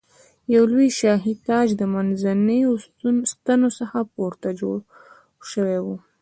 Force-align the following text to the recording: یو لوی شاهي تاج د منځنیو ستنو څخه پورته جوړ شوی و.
یو 0.53 0.63
لوی 0.73 0.89
شاهي 0.99 1.33
تاج 1.47 1.67
د 1.77 1.81
منځنیو 1.93 2.71
ستنو 3.31 3.69
څخه 3.79 3.97
پورته 4.13 4.49
جوړ 4.59 4.77
شوی 5.51 5.79
و. 5.81 5.87